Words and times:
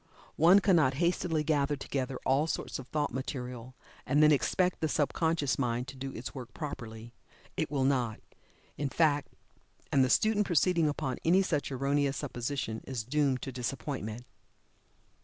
One 0.37 0.61
cannot 0.61 0.95
hastily 0.95 1.43
gather 1.43 1.75
together 1.75 2.17
all 2.25 2.47
sorts 2.47 2.79
of 2.79 2.87
thought 2.87 3.13
material, 3.13 3.75
and 4.03 4.23
then 4.23 4.31
expect 4.31 4.79
the 4.79 4.87
subconscious 4.89 5.59
mind 5.59 5.87
to 5.89 5.95
do 5.95 6.11
its 6.13 6.33
work 6.33 6.55
properly 6.55 7.13
it 7.55 7.69
will 7.69 7.83
not, 7.83 8.19
in 8.79 8.89
fact, 8.89 9.27
and 9.91 10.03
the 10.03 10.09
student 10.09 10.47
proceeding 10.47 10.89
upon 10.89 11.19
any 11.23 11.43
such 11.43 11.71
erroneous 11.71 12.17
supposition 12.17 12.81
is 12.87 13.03
doomed 13.03 13.43
to 13.43 13.51
disappointment. 13.51 14.25